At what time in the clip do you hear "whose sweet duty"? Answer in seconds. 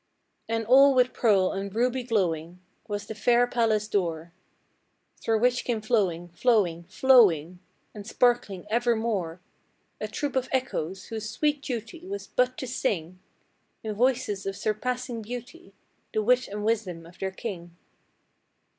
11.09-12.07